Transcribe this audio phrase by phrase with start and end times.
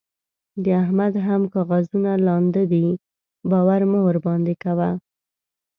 [0.63, 2.85] د احمد هم کاغذونه لانده دي؛
[3.51, 4.89] باور مه ورباندې کوه.